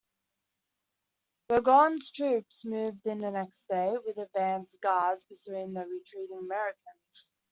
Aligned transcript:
Burgoyne's 1.47 2.09
troops 2.09 2.65
moved 2.65 3.05
in 3.05 3.19
the 3.19 3.29
next 3.29 3.67
day, 3.69 3.99
with 4.03 4.17
advance 4.17 4.75
guards 4.81 5.25
pursuing 5.25 5.73
the 5.73 5.85
retreating 5.85 6.39
Americans. 6.39 7.31